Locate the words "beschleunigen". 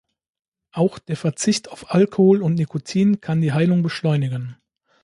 3.83-4.55